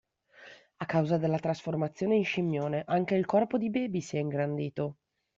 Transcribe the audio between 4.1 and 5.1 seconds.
è ingrandito.